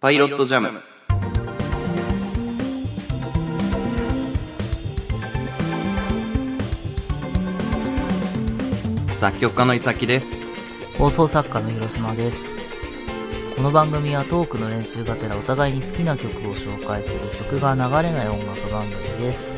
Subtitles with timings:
[0.00, 0.80] パイロットジャム。
[9.12, 10.46] 作曲家の伊崎です。
[10.98, 12.54] 放送作家の広島です。
[13.56, 17.18] この番組はトークの練習がてらお互いに好きな曲を紹介する
[17.50, 19.56] 曲が流れない音楽番組です。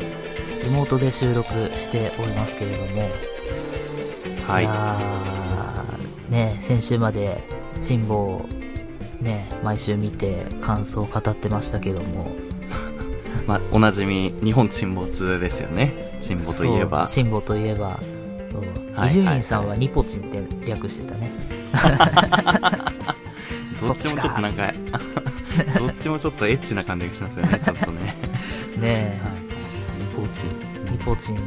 [0.63, 3.03] リモートで収録しておりますけれども、
[4.47, 7.43] はいいやーね、先週まで
[7.79, 8.49] 辛抱を
[9.21, 12.31] ね、毎週見て感想を語ってましたけども、
[13.47, 16.17] まあ、おなじみ、日本沈没ですよね。
[16.19, 17.07] 沈没といえば。
[17.07, 17.99] 辛抱といえば、
[19.05, 21.31] 伊集院さんはニポチンって略してたね。
[23.79, 24.73] どっちもちょっとなんか、
[25.77, 28.15] どっちもちょっとエッチな感じがしますよね、ちょっとね。
[28.77, 29.21] ね
[30.15, 30.45] コーチ。
[30.87, 31.39] え、ニポチン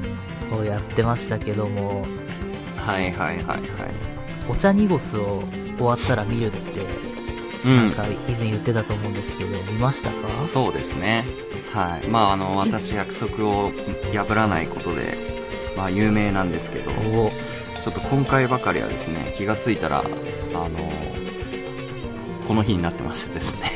[0.57, 2.05] をやってましたけども、
[2.77, 3.61] はいはいはいはい。
[4.49, 5.43] お茶濁すを
[5.79, 6.87] 終わったら見るって、
[7.65, 7.77] うん。
[7.77, 10.31] なんか以前言ってたと思うんですけど、見ましたか？
[10.31, 11.25] そうですね。
[11.73, 12.09] はい。
[12.09, 13.73] まあ、あの、私約束を
[14.13, 15.19] 破らないことで、
[15.77, 17.33] まあ、有名なんですけど、お
[17.81, 20.71] ちょっと今回ばかりはですね、気がついたら、あの、
[22.47, 23.73] この日になってましてですね。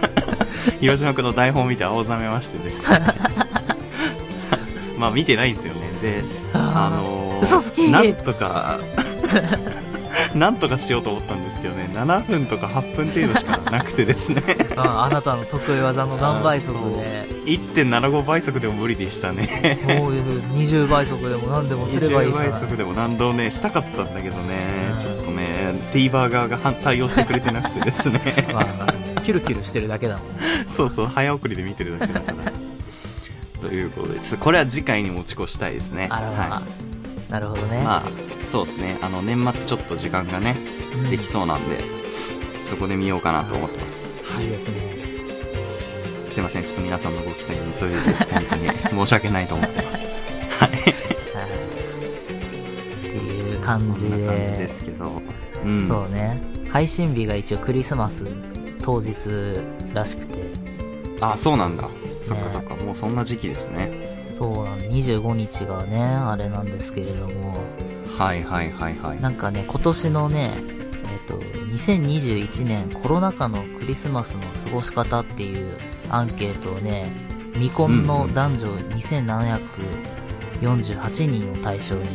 [0.80, 3.00] 広島君の台本を見て青ざめましてですね。
[4.98, 5.80] まあ見てないんですよね。
[6.02, 7.40] で、あの
[7.90, 8.80] なんとか、
[10.36, 14.42] なんとかしようと思ったんですけどね、7分とか8分程度しかなくてですね。
[14.76, 19.78] ああなたの得意技の何倍速で、1.75倍速でも無理でしたね。
[19.98, 28.20] こういう20倍速でも何でもすればいい20じゃない倍速でも何度ね、したかったんだけどねう、んちょっとね、TVer 側が反対応してくれてなくてですね。
[28.52, 30.24] まあ、キュルキュルしてるだけだもん。
[30.68, 32.52] そうそう、早送りで見てるだけだから。
[33.60, 36.08] ということで、ちょっとこれは次回に持ち越したいですね。
[36.10, 36.62] は
[37.30, 37.80] なるほどね。
[37.80, 37.82] い。
[37.82, 38.02] まあ、
[38.46, 38.98] そうですね。
[39.02, 40.56] あの、年末ちょっと時間がね、
[40.94, 41.84] うんできそうなんで、
[42.62, 44.06] そこで見ようかなと思ってます。
[44.40, 45.04] いいですね。
[46.30, 47.98] すいません、ちょっと皆さんのご期待にそれで
[48.30, 49.98] 本当に申し訳ないと思ってます。
[49.98, 50.70] はい。
[50.70, 50.90] はい。
[53.08, 55.22] っていう感じこんな感じでで、すけど。
[55.64, 55.88] うん。
[55.88, 56.40] そうね。
[56.70, 58.26] 配信日が一応クリスマス
[58.82, 59.14] 当日
[59.94, 60.38] らしくて、
[61.20, 61.88] あ、そうなんだ。
[62.22, 64.26] そっかそっか、もうそんな時期ですね。
[64.36, 67.56] そうなん25日がね、あれなんですけれども、
[68.16, 69.20] はいはいはいはい。
[69.20, 70.60] なんかね、今年のね、え
[71.16, 75.76] っ、と、2021年コロナ禍のクリスマスの過ごし方っていう
[76.08, 77.12] アンケートをね、
[77.54, 82.06] 未婚の男女2748人を対象に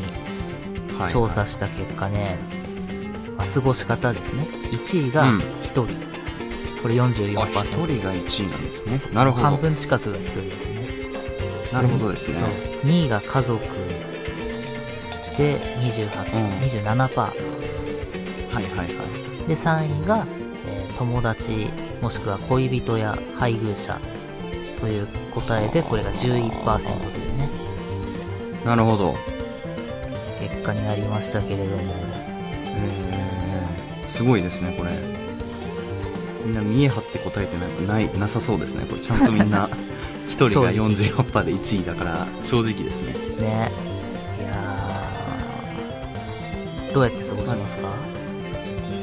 [1.11, 2.39] 調査した結果ね、
[3.37, 4.47] まあ過ごし方ですね。
[4.71, 5.87] 1位がうん1人。
[6.81, 7.39] これ44%。
[7.39, 8.99] あ、一人が1位なんですね。
[9.13, 9.43] なるほど。
[9.43, 10.89] 半分近くが1人ですね。
[11.71, 12.35] なるほどですね。
[12.35, 12.45] そう。
[12.89, 13.63] 2位が家族
[15.41, 17.07] で28、うん27%。
[17.09, 17.31] は
[18.51, 19.47] いはいはい。
[19.47, 20.27] で、3位が、
[20.67, 21.67] えー友達、
[21.99, 23.99] もしくは恋人や配偶者
[24.79, 27.49] という答えで、これが11%というね、
[28.63, 29.15] なるほど。
[30.39, 31.93] 結果になりましたけれども、
[32.63, 34.91] えー、すごいですね、これ。
[36.45, 38.85] みんな見え張って答えてない、ない、なさそうですね。
[38.87, 39.67] これちゃんとみんな、
[40.29, 43.13] 一人が正直44%で1位だから、正直ですね。
[43.47, 43.90] ね。
[46.93, 47.89] どうやって過ごしますか？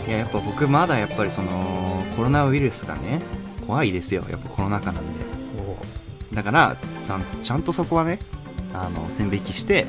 [0.07, 3.21] いや、やっぱ僕まだやっぱりその、コロナウイルスがね、
[3.67, 4.25] 怖いですよ。
[4.31, 5.21] やっぱコロナ禍なんで。
[6.33, 6.77] おだから、
[7.43, 8.19] ちゃんとそこはね、
[8.75, 9.87] あの、線引きして、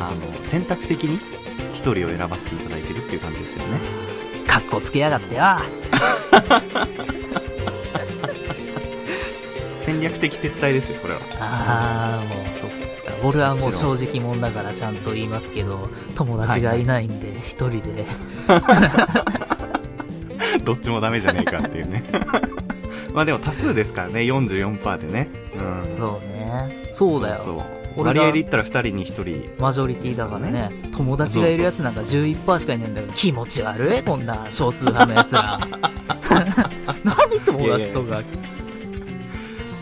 [0.00, 1.18] あの、選択的に
[1.72, 3.80] 一人を選ばせていただいてるっていう感じですよね。
[4.46, 5.42] かっこつけやがってよ
[9.76, 11.20] 戦略的撤退ですよ、これは。
[11.40, 12.83] あー、もう、そうですか。
[13.24, 18.06] 俺はもう正直者だからちゃんと言いますけど、友達がいないんで、一人で。
[20.64, 22.04] どっちもダメじゃねえかっていうね。
[23.12, 25.28] まあでも多数ですからね、44%でね。
[25.56, 25.96] うん。
[25.96, 26.84] そうね。
[26.92, 27.36] そうだよ。
[27.36, 27.64] そうそう
[27.96, 29.50] 割合で言ったら2人に1人。
[29.62, 30.72] マジョリティだからね。
[30.92, 34.02] 友達がいるやつなんか11%しかいないんだけど、気持ち悪い？
[34.02, 35.60] こんな少数派のやつら。
[37.04, 38.20] 何友達とか。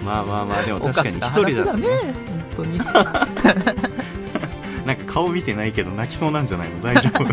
[0.04, 2.31] まあまあまあ、でも確かにな1人だね。。
[2.56, 2.78] 本当に。
[4.86, 6.82] なんか顔見てないけど泣きそうなんじゃないの？
[6.82, 7.22] 大丈夫？
[7.24, 7.30] ね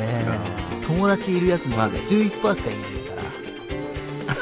[0.00, 0.24] え。
[0.86, 2.84] 友達いるやつなんか11%しかいない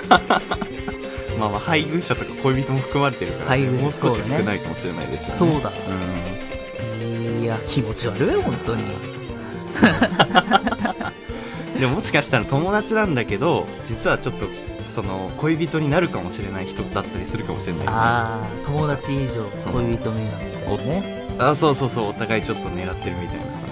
[0.09, 0.41] から。
[1.39, 5.35] まあまあ、配偶者とか恋人も含まれてるから、ね、配偶者もう少し少ないかもしれないですよね。
[5.35, 5.71] そうだ。
[5.71, 8.83] ういや、気持ち悪い本当に。
[8.83, 8.87] ん。
[11.81, 14.47] でももしかしたら友達なんだけど、実はちょっと、
[14.95, 17.97] その、恋人になるかもしれない人だったりするかもしれないよね。
[17.97, 21.27] あー、友達以上恋人未満みたいなね。
[21.39, 23.67] あ、そうそうそう、お互いちょっと狙ってるみたいなさ。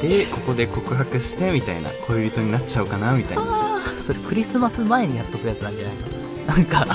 [0.00, 6.02] でここで告白してみたいな恋人になっちゃおうかなみたいなあーそれクリスマス前にやっとくやつなんじゃないの
[6.46, 6.56] な。
[6.56, 6.86] んか、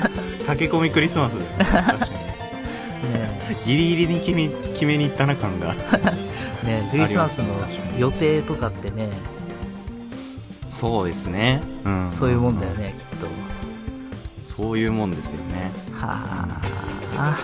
[0.46, 1.64] 駆け込みクリスマスだよね。
[1.64, 2.10] 確かに。
[3.12, 5.74] ねギリギリに決め決めに行ったな感が。
[6.64, 7.46] え、ねえクリスマスの
[7.98, 9.08] 予定とかってね、
[10.70, 13.26] そうですねうんそういうもんだよね、きっと。
[14.44, 16.24] そういうもんですよねは
[17.16, 17.36] あ。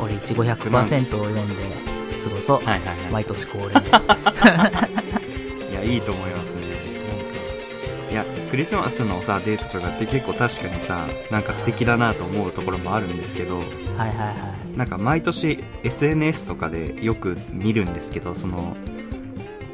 [0.00, 2.64] 俺、いちご100%を読んで、過ごそう。
[2.64, 3.72] はいはいはい毎年恒例で。
[5.70, 6.62] いや、いいと思いますね。
[7.08, 13.66] なんか、いや、クリスマスのさ、デートとかって結構確かにさ、なんか素敵だなと思うところもあるんですけど、はい
[13.98, 14.32] はいは
[14.74, 14.78] い。
[14.78, 18.76] なんか毎年 SNS とかでよく見るんですけど、その、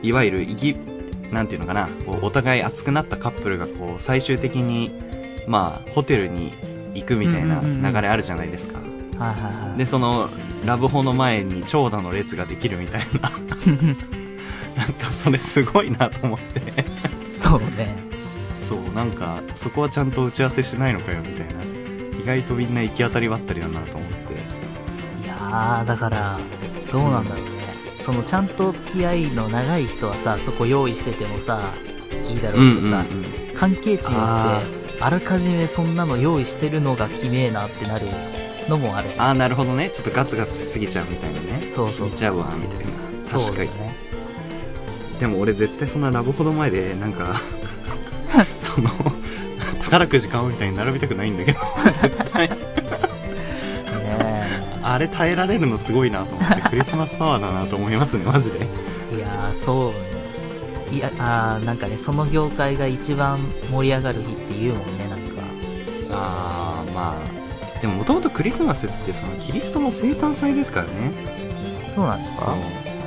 [0.02, 0.76] いわゆる、いぎ、
[1.31, 4.91] なんていうのかな、こう、お互い熱くなったカップルがこう、最終的に、
[5.47, 6.55] まあ、ホテルに
[6.94, 8.81] 行くみたいな流れあるじゃないですか。
[9.77, 10.29] で、その、
[10.65, 13.31] ラブホの前に長蛇の列ができるみたいな。
[14.77, 16.85] なんかそれすごいなと思って。
[17.32, 17.97] そうね。
[18.61, 21.62] そう、なんか、そこはちゃんと打ち合わせしてないのかよ、みたいな。
[22.23, 24.35] 意外とみんな行き当たりばったりだなと思って。
[25.25, 26.38] いやー、だから、
[26.93, 27.59] どうなんだろうね。
[28.00, 31.61] その、ちゃんと付き合いの長い人はさ、そこ用意しててもさ、
[32.29, 33.05] いいだろうけどさ、
[33.55, 38.06] 関係値によあって、あらかじめそんなの用意してるのがきめえなってなる
[38.69, 39.29] のもあるじゃん。
[39.29, 39.91] あー、なるほどね。
[39.91, 41.67] ちょっとガツガツしすぎちゃうみたいなね。
[41.67, 42.93] そうそうちゃうわ、みたいな。
[43.31, 43.69] 確かに。
[43.70, 43.97] だね。
[45.19, 47.37] でも俺絶対そんなラブホの前で、なんか、
[48.58, 48.91] その、
[49.82, 52.49] 宝くじ買おうみたいに並びたくないんだけど、 絶対。
[54.90, 58.66] ねあれ耐えられるのすごいなと思って、 クリスマスパワーだなと思いますね、マジで。
[59.12, 59.16] え。
[59.16, 59.94] いやー、そうね。
[60.92, 63.38] いや、あー、なんかね、その業界が一番
[63.70, 65.42] 盛り上がる日って言うもんね、なんか。
[66.12, 67.81] あー、まあ。
[67.81, 70.93] でももともとクリスマスってそのキリストの生誕祭ですからね。
[71.88, 72.54] そうなんですか？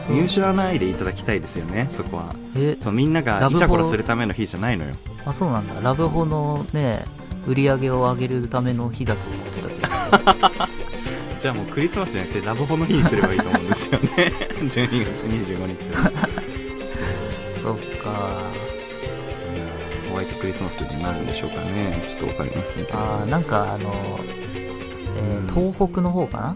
[0.08, 0.16] そう。
[0.16, 2.34] 見失わないでいただきたいですよね、そこは。
[2.58, 4.92] え、そうみんながイチャコラするための日じゃないのよ。
[5.26, 5.76] あ、そうなんだ。
[5.82, 7.04] ラブホのね、
[7.48, 9.62] 売り上げを上げるための日だと思って
[10.24, 10.66] たけど。
[11.44, 14.08] じゃあもうクリスマスじゃなくてラブホの日にすればいいと思うんですよね。
[14.64, 16.10] 12月25日は。
[17.62, 18.40] そっか。
[20.10, 22.02] ホワイトクリスマスになるんでしょうかね。
[22.08, 22.98] ちょっとわかりませんけど。
[22.98, 23.94] あーなんかあの、
[25.18, 26.56] えーうん東北の方か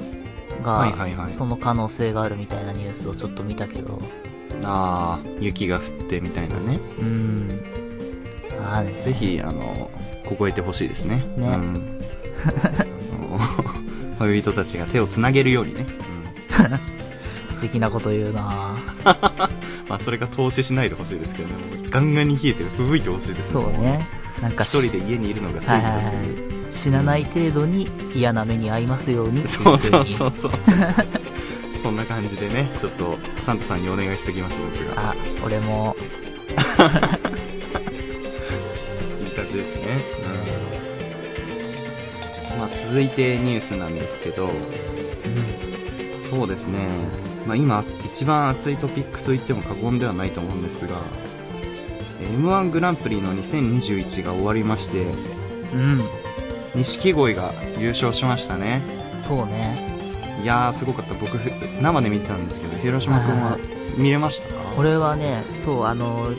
[0.61, 0.63] な？
[0.63, 3.99] が、はいはいはいその可能性があるみたいなニュースをちょっと見たけど、
[4.63, 6.79] あー雪が降ってみたいなね。
[6.97, 7.61] うーん。
[8.65, 9.01] あーね。
[9.01, 9.91] ぜひ、あの、
[10.23, 11.27] 凍えてほしいですね。
[11.35, 11.99] ねうん。
[14.19, 15.85] 恋人たちが手をつなげるようにね。
[16.59, 17.49] うん。
[17.49, 18.77] 素敵なこと言うな
[19.89, 21.55] まあ、それが投資しないでほしいですけどね。
[21.89, 22.69] ガンガンに冷えてる。
[22.77, 24.05] 吹雪いてほしいですそうね。
[24.41, 26.03] なんか一人で家にいるのがはいはいはい。
[26.69, 30.51] 死なない程度に嫌な目に遭いますようにそうそうそうそう。
[31.81, 35.09] そんな感じでね、ちょっと、サンタさんにお願いしてきます、僕が。
[35.11, 35.15] あ、
[35.45, 35.95] 俺も、
[39.23, 40.01] いい感じですね。
[40.23, 40.33] まあ、
[42.85, 46.21] 続いてニュースなんですけど、うん。
[46.21, 46.87] そうですね。
[47.45, 50.95] まあ、今、一番熱いトピックと言っても過言ではないと思うんですが、
[52.21, 55.05] M1 グランプリの2021が終わりまして、
[55.73, 56.01] うん。
[56.75, 58.81] 錦鯉が優勝しましたね。
[59.19, 59.97] そうね。
[60.43, 61.13] いやー、すごかった。
[61.13, 61.51] 僕、ふ
[61.81, 63.57] 生で見てたんですけど、広島君は
[63.97, 64.59] 見れましたか？
[64.75, 66.31] これはね、そう、あの、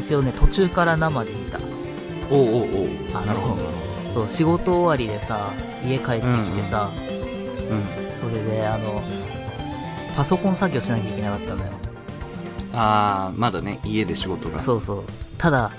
[0.00, 1.58] 一応ね、途中から生で見た。
[2.30, 2.64] おうおうお
[3.20, 3.68] うなるほど、なる
[4.08, 5.52] ほそう、仕事終わりでさ、
[5.86, 7.02] 家帰ってきてさ、ど。
[7.74, 7.82] うん。
[8.12, 9.02] それで、あの、
[10.16, 11.70] パソコン作業しなきゃいけなかったのよ。
[12.72, 14.58] あー、まだね、家で仕事が。
[14.58, 15.04] そうそう。
[15.38, 15.70] ただ、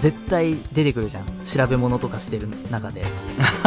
[0.00, 1.24] 絶対出てくるじゃん。
[1.44, 3.04] 調べ物とかしてる中で。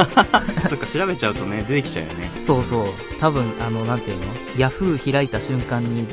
[0.68, 2.32] そっか、調べちゃうとね、出てきちゃうよね。
[2.34, 2.86] そうそう。
[3.20, 4.26] 多分、あの、なんていうの？
[4.58, 6.08] ヤフー開いた瞬間に、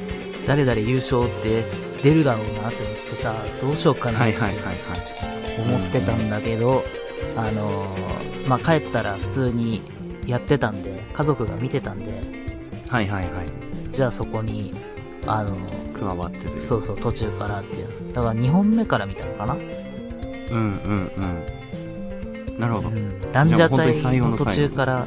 [0.47, 1.65] 誰々優勝って
[2.03, 5.61] 出るだろうなって思ってさ、どうしようかなってはいはいはいはい。
[5.61, 6.85] 思ってたんだけど、
[7.37, 9.81] あのーまあ、帰ったら普通に
[10.27, 12.21] やってたんで、家族が見てたんで、
[12.89, 13.47] はいはいはい。
[13.93, 14.75] じゃあそこに、
[15.25, 16.61] あのー加わってという。
[16.61, 18.13] そうそう、途中からっていう。
[18.13, 19.55] だから2本目から見たのかな？
[19.55, 21.11] うんうん
[22.51, 22.59] うん。
[22.59, 22.89] なるほど。
[22.89, 23.33] うん。
[23.33, 25.07] ランジャタイの途中から、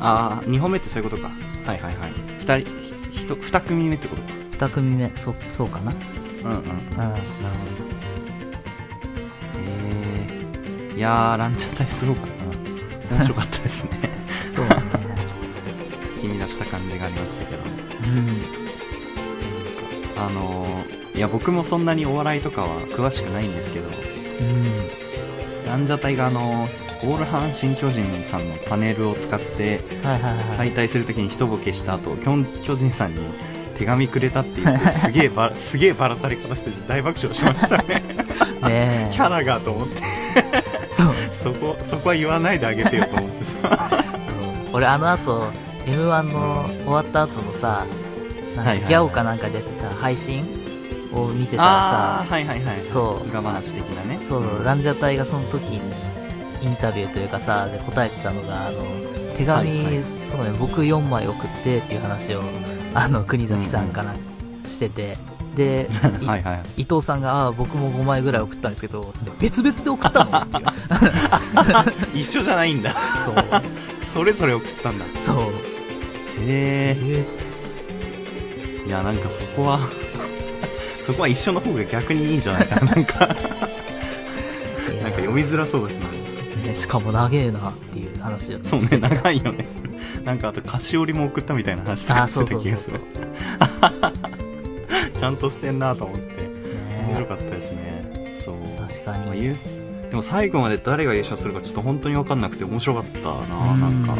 [0.00, 1.30] あー、2本目ってそういうことか。
[1.64, 2.12] はいはいはい。
[2.40, 2.70] 二人、
[3.10, 4.28] ひひと、二組目ってことか。
[4.66, 5.92] 2組目、そ、そうかな
[6.44, 6.56] うんうん。
[6.56, 6.96] うん。
[6.98, 7.22] なるほど。
[9.56, 12.33] えー、いやー、ランチャータイすごかったな。
[13.10, 13.90] 面白かったですね。
[14.54, 14.82] そうだね。
[16.20, 17.62] 君出した感じがありましたけど。
[18.06, 18.64] うん。
[20.16, 23.88] あのー、いや、僕もそんなにお笑いとかは詳しくないんですけど、
[24.40, 25.66] うん。
[25.66, 29.80] ランジャタイがあのー、オール阪神巨人さんのパネルを使って。
[30.56, 33.20] 解体するときに一ボケした後、巨巨人さんに
[33.74, 38.02] 手紙くれたって言って、 すげえば、すげえばらされ方して大爆笑しましたね。
[38.62, 40.02] ね キャラがと思って、
[40.96, 41.54] そう。
[41.54, 43.90] そこ、そこは言わないであげてよと思ってさ。
[44.72, 45.50] 俺あの後、
[45.86, 47.84] M1 の終わった後のさ、
[48.56, 50.46] なんかギャオかなんかでやってた配信
[51.12, 52.82] を見てたらさ、はいはいはい。
[52.86, 54.18] そう裏話的なね。
[54.20, 55.80] そう、ランジャタイがその時に
[56.62, 58.84] インタビューというかさ、で答えてたのが、あの、
[59.36, 62.42] 手紙、はいはいそうね、僕4枚送ってっていう話を、
[62.94, 64.14] あの、国崎さんかな、
[64.66, 65.16] してて、
[65.54, 65.88] で、
[66.20, 66.82] いはいはい。
[66.82, 70.64] 伊藤さんが、ああ、僕も5枚ぐらい送ったんですけど、別々で送ったのっていう。
[72.22, 72.94] 一緒じゃないんだ。
[73.24, 73.34] そう、
[74.02, 75.04] それぞれ送ったんだ。
[75.24, 75.36] そう。
[75.36, 75.46] へ
[76.40, 77.26] え
[78.84, 78.86] え。
[78.86, 79.80] いや、なんかそこは、
[81.00, 82.92] そこは一緒の方が逆にいいんじゃないかな。
[82.92, 86.08] なんか、ーなんか読みづらそうだしな。
[86.64, 89.66] ね、しかも長えなっていう話をそうね、長いよね。
[90.24, 93.00] なんかあと菓子折りも送ったみたいな話とかしてた気がする。。
[95.24, 96.50] ちゃんとしてんなと思って。
[97.06, 98.34] 面白ねかったですね。
[98.36, 98.56] そう。
[98.86, 99.40] 確かまあに。
[99.40, 99.56] 言う
[100.10, 104.14] でも最後まで誰が優勝するかちょっと本当に分かんなくて面白かったな、なんか。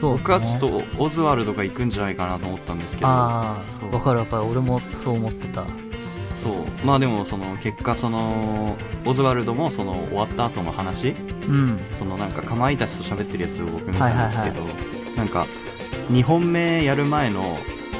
[0.00, 3.08] そう、ね、僕はちょっとオズワルドが行くんじゃないかなと思ったんですけど。
[3.08, 4.42] ああ、わかるわかる。
[4.42, 5.64] 俺もそう思ってた。
[6.34, 6.54] そう。
[6.84, 11.14] まあでもその結果その、オズワルドもその終わった後の話、
[11.46, 11.78] うん。
[11.96, 14.66] そのなんかかまいたちと喋ってるやつを僕見たんですけど、は
[15.16, 15.46] なんか
[16.10, 17.56] 2本目やる前の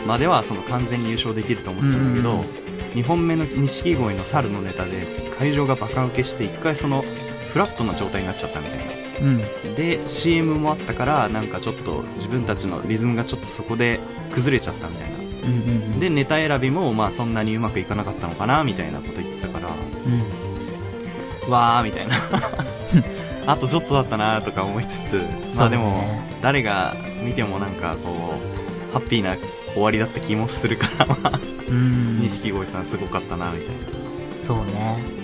[0.07, 7.03] まではその完全に優勝できると思ってたんだけど、うんうん2本目の錦鯉の猿のネタで会場がバカ受けして一回その
[7.49, 8.85] フラットな状態になっちゃったみたいな。
[9.21, 9.25] う
[9.71, 9.75] ん。
[9.75, 13.99] で CM もあったからなんかちょっと自分たちのリズムがちょっとそこで
[14.31, 16.01] 崩れちゃったみたいなうんうんうん。
[16.01, 19.69] でネタ選びもまあそんなにうまくいかなかったのかなみたいなこと言ってたから
[21.47, 21.51] うん。
[21.51, 22.15] わーみたいな
[23.53, 25.25] あとちょっとだったなとか思いつつ
[25.57, 26.95] まあでも誰が
[27.25, 28.35] 見てもなんかこ
[28.91, 29.37] うハッピーな
[29.75, 32.21] 終わりだった気もするからまあうん。
[32.21, 33.83] 錦鯉さんすごかったなみたいな
[34.43, 35.23] そうね。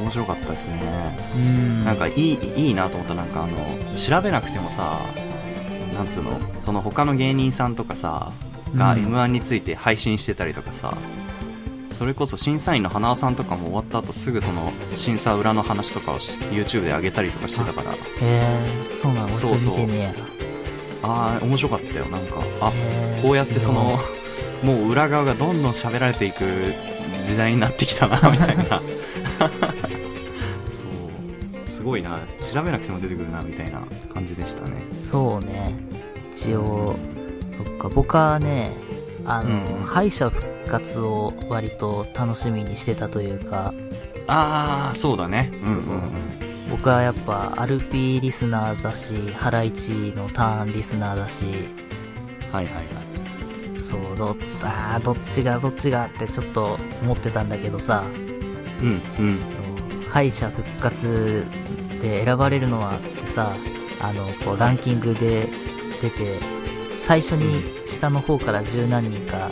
[0.00, 1.84] 面白かったですねうん。
[1.84, 4.98] なんかいいいいなと思ったなんかあの調べなくてもさ
[5.94, 8.32] なんつうのその他の芸人さんとかさ
[8.76, 10.96] がうん m 1について配信してたりとかさ、
[11.92, 19.28] それこそ審査員の花輪さんとかも終わった後すぐその審査裏の話とかをし YouTube で上げたりとかしてたからへえ、そうなの？
[19.28, 20.31] そうそう見てねえや。
[21.02, 22.42] ああ面白かったよなんか。
[22.60, 22.72] あ
[23.22, 23.98] こうやってその
[24.62, 26.74] もう裏側がどんどん喋られていく
[27.24, 28.64] 時代になってきたなみたいな。
[28.64, 28.76] そ
[31.64, 31.68] う。
[31.68, 32.20] すごいな
[32.52, 33.82] 調べなくても出てくるなみたいな
[34.12, 34.72] 感じでしたね。
[34.92, 35.74] そうね。
[36.32, 36.96] 一応、
[37.58, 38.70] そっか、僕はね、
[39.24, 39.84] あの、うん。
[39.84, 43.74] 敗者復活を割と楽しみにしてたというか、
[44.28, 45.50] ああそうだね。
[45.52, 45.82] うんうんうん
[46.72, 51.44] 僕はやっぱアルピーリスナーだし、ハライチのターンリスナーだし、
[52.50, 52.80] はいはいは
[53.78, 53.82] い。
[53.82, 58.02] そう、ど、あーどっちがどっちがってちょっと思ってたんだけどさ、
[58.80, 59.40] うんうん。
[60.08, 61.44] 敗者復活
[62.00, 63.54] で選ばれるのはつってさ、
[64.00, 65.50] あの、こうランキングで
[66.00, 66.40] 出て、
[66.96, 69.50] 最初に下の方から十何人か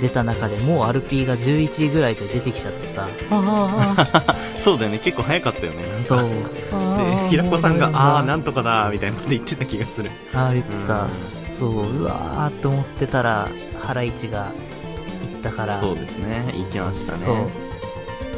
[0.00, 4.98] 出た中でもうアルピーが11位ぐらいで出てきちゃってさ、あ そうだよね。
[4.98, 5.84] 結構早かったよね。
[5.98, 6.20] あ、そう。
[6.20, 10.10] で平子さんが「ああーなんとかだ」みたいなこと言ってた気がする。
[10.34, 11.02] ああ、言ってた。
[11.02, 11.08] うん。
[11.58, 13.48] そう、うわーって思ってたら、
[13.80, 14.46] ハライチが
[15.32, 16.44] 行ったから、そうですね。
[16.56, 17.18] 行きましたね。
[17.24, 17.36] そう。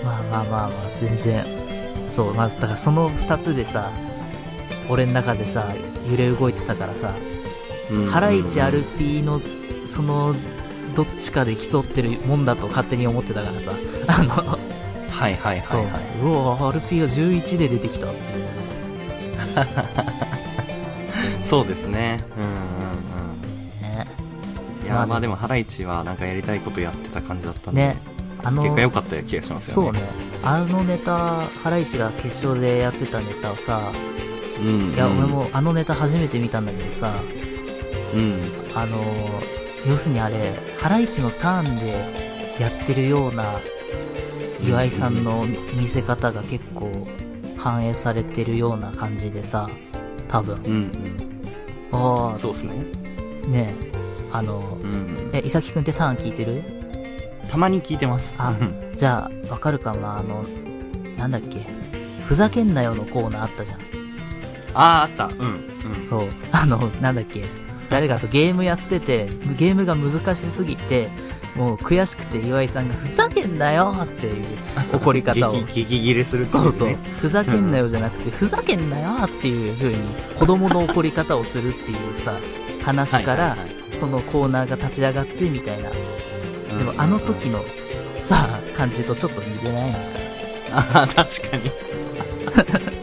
[0.04, 0.70] まあまあまあまあ、
[1.00, 1.46] 全然、
[2.10, 3.90] そう、まず、だからその二つでさ、
[4.88, 5.64] 俺の中でさ、
[6.10, 7.12] 揺れ動いてたからさ、
[7.90, 8.06] うん。
[8.06, 9.40] ハライチアルピーの、
[9.86, 10.34] その、
[10.96, 13.70] どっちかで競ってるもんだと勝手に思ってたからさ、
[14.06, 14.58] あの、
[15.10, 16.02] はいはいそう、はいはい。
[16.22, 16.32] う。
[16.62, 18.46] わアルピーが11で出てきたっていうね。
[21.42, 22.24] そうですね。
[22.36, 23.98] うんうんうん。
[23.98, 24.06] ね。
[24.84, 27.96] いやまあまあでもハライチはなんかやりたいことやってた感じだったんで、ね、
[28.42, 29.92] あの、結果良かった気がしますよね。
[29.92, 30.08] そうね。
[30.42, 33.92] あのネタ、ハライチが決勝でやってたネタをさ、
[34.58, 37.12] うんいや、うん俺もあのネタ初めて見たんだけどさ、
[38.14, 38.40] うん。
[38.74, 43.61] あのー、要するにあれ、ハライチのターンでやってるような、
[44.66, 46.90] 岩井さんの見せ方が結構
[47.56, 49.68] 反映されてるような感じでさ、
[50.28, 50.56] 多分。
[50.64, 50.90] うん
[51.92, 52.75] ああ、うんそうですね。
[53.47, 53.92] ねえ、
[54.33, 56.64] あのう、んえ、いさきくんってターン聞いてる？
[57.49, 58.35] たまに聞いてます。
[58.38, 58.92] あうん。
[58.97, 60.00] じゃあ、わかるかも。
[60.00, 60.45] な、あの、
[61.16, 61.61] なんだっけ、
[62.26, 63.80] ふざけんなよのコーナーあったじゃん。
[64.75, 65.37] あーあった。
[65.38, 65.64] うん
[65.95, 66.09] うん。
[66.09, 66.28] そう。
[66.50, 67.45] あの、なんだっけ。
[67.90, 71.08] 誰かとゲームやってて、ゲームが難しすぎて、
[71.56, 74.44] もう悔しくて岩井さんがふざけんなよっていう
[74.92, 75.52] 怒り方を。
[75.52, 76.98] 激激切れするっていそうそうね。
[77.20, 79.98] ふざけんなよじゃなくて、ふざけんなよっていう風に
[80.36, 82.38] 子供の怒り方をするっていうさ、
[82.84, 83.56] 話から、
[83.92, 85.90] そのコーナーが立ち上がってみたいな。
[85.90, 87.56] でもあの時の。
[87.56, 87.64] の
[88.18, 90.04] さ、感じとちょっと似てないのか。
[90.72, 92.95] ああ、確かに。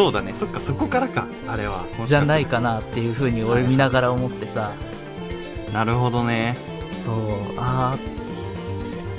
[0.00, 0.32] そうだね。
[0.32, 1.84] そっか、そこからか、あれは。
[2.06, 4.72] じゃないかなっていう風に俺見ながら思ってさ、
[5.74, 6.56] なるほどね。
[7.04, 7.14] そう、
[7.58, 7.98] あ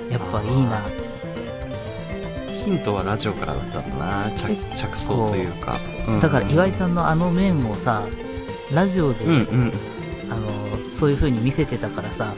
[0.10, 1.04] ー、やっぱいいなって。
[2.64, 4.32] ヒントはラジオからだったんだな。
[4.36, 5.78] 着着想というか。
[6.08, 8.08] うんだから岩井さんのあの面をさ、
[8.74, 9.74] ラジオで、うんうん。
[10.32, 12.34] あの、そういう風に見せてたからさ、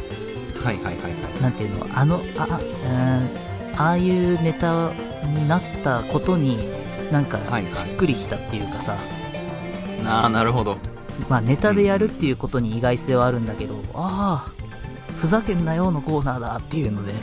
[0.62, 1.00] はいはいはいは
[1.40, 1.42] い。
[1.42, 4.92] なんていうの、あの、あ、あ、うん、ああいうネタ
[5.34, 6.83] になったことに、
[7.14, 7.38] なんか
[7.72, 8.98] しっくりきたっていうかさ、
[10.04, 10.78] ああ、なるほど。
[11.30, 14.52] まあネタでやるっていうことに意外性はあるんだけど、ああ、
[15.22, 17.14] ふざけんなよのコーナーだっていうので、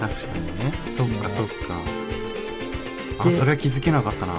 [0.00, 0.72] 確かにね。
[0.86, 1.52] そっねかそっか。
[3.18, 4.32] あ、でそれは気づけなかったな。
[4.34, 4.38] う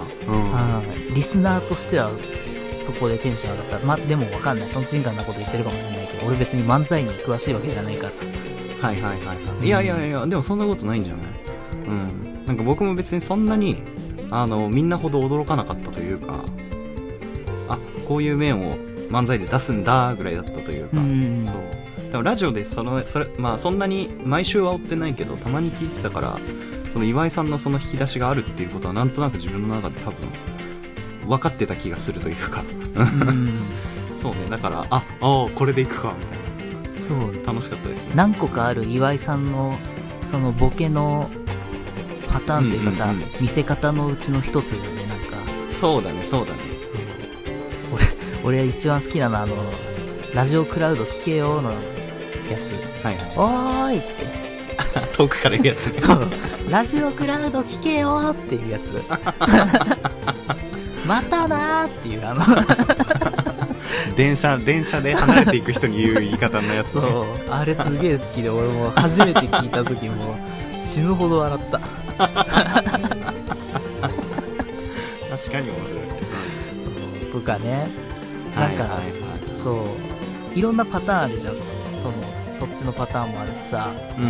[1.12, 1.14] ん。
[1.14, 3.86] リスナーとしては、そそこでテンション上がった。
[3.86, 4.70] まあ、でもわかんない。
[4.70, 8.08] とんちんかんなこと言ってるかもしれないけど、俺別に漫才に詳しいわけじゃないか
[8.82, 8.88] ら。
[8.88, 9.66] はいはいはいはい。
[9.68, 11.51] いやいやいや、でもそんなことないんじゃない？
[11.88, 12.46] うん。
[12.46, 13.78] なんか僕も別にそんなに、
[14.30, 16.44] あの、みんなほど驚かなかったというか、
[17.68, 18.76] あ、こういう面を
[19.10, 22.12] 漫才で出すんだ、ぐらいだったというか、うんそう。
[22.12, 26.38] でもラジオでその、それ、まあそんなに毎週は追ってないけど、たまに聞いてたから、
[26.90, 30.28] その岩井さんのその引き出しがあるっていうことはなんとなく自分の中で多分、
[31.28, 32.64] 分かってた気がするというか、
[32.96, 33.50] うん。
[34.16, 37.18] そうね、だから、あ、ああ、これでいくか、みたいそう。
[37.18, 37.48] な。
[37.48, 38.14] 楽しかったですね。
[38.16, 39.78] 何個かある岩井さんの、
[40.30, 41.30] そのボケの
[42.32, 45.38] パターンというかさ、うんうんうん見せ方のうちの一つだよね、なんか。
[45.68, 46.60] そうだね、そうだね。
[48.44, 49.56] 俺、俺一番好きなのはあの、
[50.34, 51.78] ラジオクラウド聞けよのや
[52.64, 52.74] つ。
[53.04, 53.34] はいはい。
[53.36, 54.42] おーいって。
[55.18, 56.00] 遠くから言うやつね。
[56.02, 56.30] そう。
[56.70, 58.94] ラジオクラウド聞けよっていうやつ。
[61.08, 62.42] またなーっていうあの、
[64.16, 67.02] 電車、電車で離れていく人に言う言い方のやつ、ね。
[67.02, 67.26] そう。
[67.50, 70.38] あれすげえ好きで、俺も初めて聞いた時も
[70.80, 71.80] 死ぬほど笑った。
[72.18, 72.34] 確
[75.52, 76.00] かに面白い。
[77.32, 77.88] とかね。
[78.56, 79.02] なんか、はいはいはい。
[79.64, 79.86] そ
[80.54, 80.58] う。
[80.58, 81.56] いろんなパターンあるじゃん。
[81.56, 81.62] そ
[82.10, 82.14] の、
[82.60, 83.90] そっちのパターンもあるしさ。
[84.18, 84.28] うんう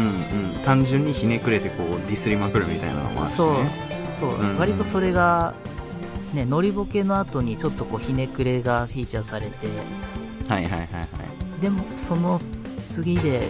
[0.58, 0.60] ん。
[0.64, 3.72] 単純にひねくれてこう、ディスりまくるみたいなのもあるしそうね。。
[4.20, 5.54] そう、うんうん割とそれが、
[6.34, 9.68] ね、ノリボケの後にちょっとこうひねくれがフィーチャーされて、
[10.48, 10.86] はいはいはいは
[11.58, 11.62] い。
[11.62, 12.40] でもその
[12.82, 13.50] 次で、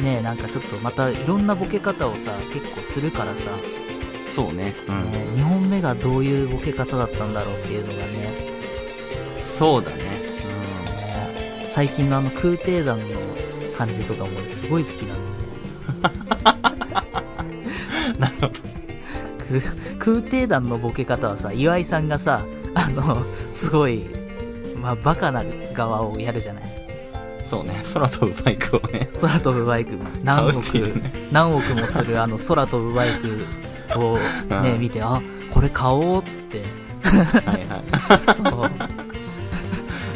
[0.00, 3.42] ね、なんかちょっとまたいろんなボケ方をさ、結構するからさ、
[4.26, 4.74] そうね。
[4.88, 5.12] うん。
[5.12, 8.32] ね、2本目がどういうボケ方だったんだろうっていうのがね、
[9.38, 9.96] そうだね。
[10.04, 13.18] ね最近のあの空挺団の
[13.76, 15.20] 感じとかも俺すごい好きなの
[18.14, 18.20] うん。
[18.20, 18.52] なるほど。
[19.98, 24.06] 空挺団のボケ方はさ、岩井さんがさ、あの、すごい、
[24.80, 25.42] まあ、バカな
[25.74, 26.79] 側をやるじゃない
[27.50, 27.82] そうね。
[27.92, 29.10] 空飛ぶバイクをね。
[29.20, 30.92] 空飛ぶバイク何億、ね
[31.32, 33.10] 何億もするあの空飛ぶバイ
[33.90, 34.16] クを
[34.62, 35.20] ね、うん見て、あ、
[35.52, 36.62] これ買おうっつって、
[37.02, 37.90] はいはい。
[38.36, 38.70] そう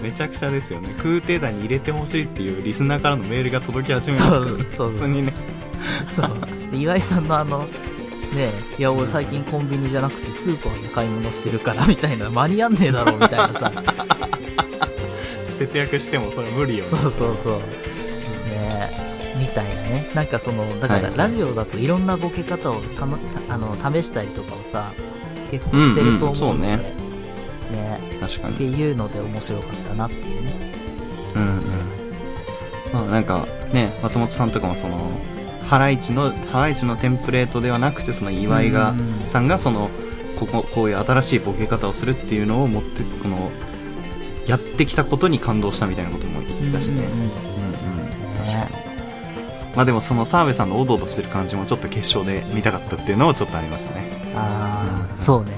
[0.01, 0.95] めちゃくちゃですよね。
[0.99, 4.65] 空挺団に入れてほしいっていうリスナーからのメールが届き始めましたよね。
[4.65, 5.35] そうそう普通にね。
[6.15, 6.71] そう。
[6.71, 7.67] で岩井さんのあの、
[8.33, 13.73] ねいや、俺最近コンビニじゃなくてスーパーで買い物してるから、みたいな、間に合んねえだろ、みたいなさ。
[15.67, 16.91] 節約してもそれ無理よね。
[16.91, 17.59] そうそうそう。
[18.49, 20.11] ねみたいなね。
[20.15, 24.93] なんかその、だからはいラジオだといろんなボケ方をたのたあの試したりとかをさ、
[25.51, 27.05] 結構してると思うので、うんうんそうね
[28.21, 28.65] 確かにって。
[28.65, 30.73] いうので面白かったなっていうね。
[31.35, 31.63] うんうん。
[32.93, 34.99] まあなんかね、松本さんとかもその、
[35.69, 39.91] ハライチの、ハライチのテンプレートではなくて、その岩井が、うんさんがその、
[40.39, 43.51] ここ、こういう新しいボケ方をするっていうのを持って、この、
[44.47, 47.05] やってきたことに感動したみたいなことも言ってたしね。
[49.75, 54.11] まあでもその澤部さんのおどおどしてる感じもちょっと決勝で見たかったっていうのはちょっとありますね。
[54.37, 55.53] ああ、そうね。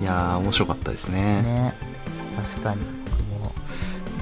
[0.00, 1.42] いやー、面白かったですね。
[1.42, 1.74] ね
[2.36, 2.80] 確かに。
[2.82, 3.52] も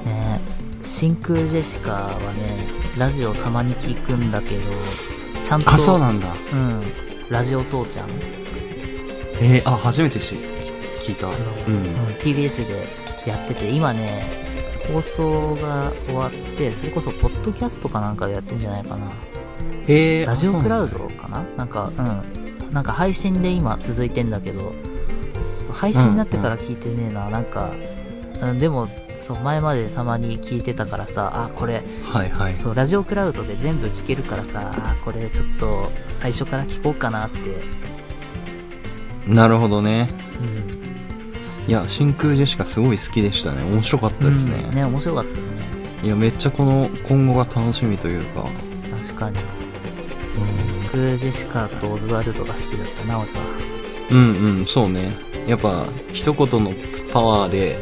[0.04, 0.40] う、ね
[0.82, 2.68] 真空ジェシカはね、
[2.98, 4.64] ラジオたまに聞くんだけど、
[5.42, 6.28] ちゃんと、あ、そうなんだ。
[6.52, 6.84] うん、
[7.30, 8.10] ラジオ父ちゃん、
[9.40, 10.34] えー、あ、初めてし、
[11.06, 11.28] 聞いた。
[11.28, 11.34] うん。
[11.34, 11.84] うん
[12.18, 12.86] TBS で
[13.26, 14.24] やってて、今ね、
[14.92, 19.12] 放送が終わって、それこそポッドキャストかなんかでやってんじゃないかな。
[19.88, 21.44] えー、ラジオクラウドドかな？
[21.56, 22.72] なんか、うん。
[22.72, 24.72] なんか配信で今続いてんだけど、
[25.72, 27.70] 配信になってから聞いてねえな、なんか、
[28.40, 28.88] うん、でも、
[29.20, 32.56] そう、前までたまに聞いてたからさ、あ、これ、はいはい。
[32.56, 37.38] そう、ラジオクラウドで全部聞けるからさ、あ、これちょっと最初から聞こうかなって、
[39.26, 40.08] なるほどね。
[40.40, 40.81] うん。
[41.72, 43.62] いいや、真空ジェシカすごい好きでしたね。
[43.62, 44.62] 面白かったですね。
[44.68, 45.62] うんね、面白かったよね。
[46.02, 48.44] いや、めっちゃこの今後が楽しみというか、
[49.00, 49.38] 確かに。
[50.34, 53.40] 真空ジェシカとオズワルドが好きだったな、俺は。
[54.10, 55.16] うんうん、そうね。
[55.46, 56.74] やっぱ、一言の
[57.10, 57.78] パワーで、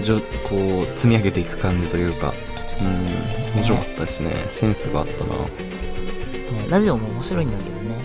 [0.00, 2.34] じょ、こう、積み上げていく感じというか、
[2.80, 4.32] うん、面白かったですね。
[4.50, 5.34] センスがあったな。
[5.36, 8.00] ね、ラジオも面白いんだけどね。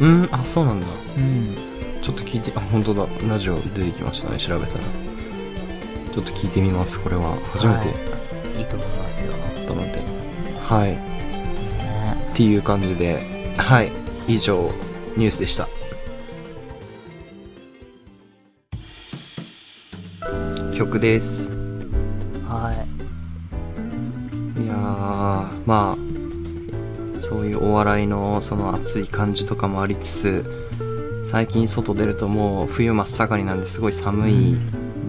[0.00, 0.86] うん、あ、そうなんだ。
[1.16, 1.63] うん。
[2.04, 3.06] ちょっと聞いて、あ、本当だ。
[3.26, 4.36] ラジオ出てきましたね。
[4.36, 4.84] 調べたら。
[6.12, 7.00] ちょっと聞いてみます。
[7.00, 7.88] これは初めて
[8.58, 9.32] いいと思いますよ。
[9.32, 10.02] だったので。
[10.60, 10.90] はい。
[10.90, 13.90] ねっていう感じで、はい。
[14.28, 14.70] 以上、
[15.16, 15.66] ニュースでした。
[20.76, 21.50] 曲です。
[22.46, 22.74] は
[24.58, 25.96] いやー、まあ、
[27.22, 30.44] そういうお笑いのその熱い感じとかもありつつ、
[31.34, 34.56] 最近外出るともう冬真っ盛りなんですごい寒い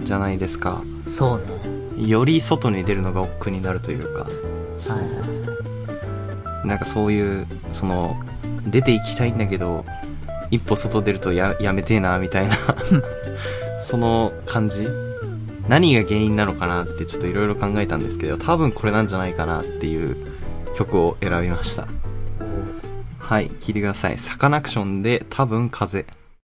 [0.04, 0.82] じゃないですか。
[1.06, 1.10] い。
[1.12, 2.08] そうね。
[2.08, 6.68] より外に出るのが億劫になるというか、はいはい。
[6.68, 8.20] なんかそういう、その、
[8.66, 9.86] 出ていきたいんだけど、
[10.50, 12.58] 一歩外出るとや、やめてえな、みたいな、
[13.80, 14.88] その感じ
[15.70, 20.18] 何が原因なのかなってちょっといろいろ考えたんですけど、多分これなんじゃないかなっていう
[20.76, 21.88] 曲を選びました。
[23.28, 24.20] はい、聞いてください。
[24.20, 26.06] サカナクションで多分風。